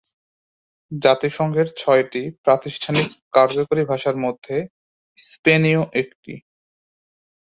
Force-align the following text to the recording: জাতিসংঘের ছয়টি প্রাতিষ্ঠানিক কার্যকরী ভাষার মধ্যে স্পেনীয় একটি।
জাতিসংঘের 0.91 1.67
ছয়টি 1.77 2.21
প্রাতিষ্ঠানিক 2.43 3.07
কার্যকরী 3.33 3.83
ভাষার 3.85 4.17
মধ্যে 4.17 4.55
স্পেনীয় 5.17 5.81
একটি। 5.93 6.33